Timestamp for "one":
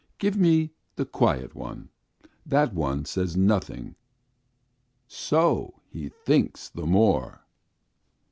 1.53-1.89, 2.73-3.05